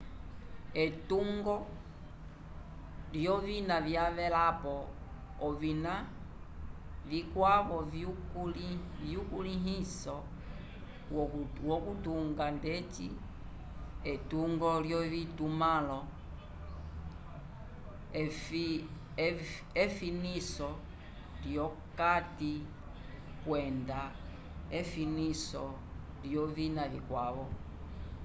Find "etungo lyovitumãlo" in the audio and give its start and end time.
14.11-15.99